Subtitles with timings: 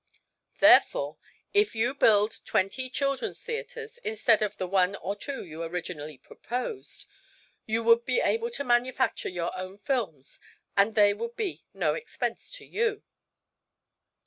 [0.59, 1.19] Therefore,
[1.53, 7.05] if you build twenty children's theatres, instead of the one or two you originally proposed,
[7.67, 10.39] you would be able to manufacture your own films
[10.75, 13.03] and they would be no expense to you."